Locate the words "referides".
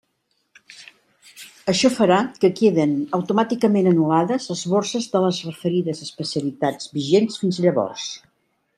5.53-6.05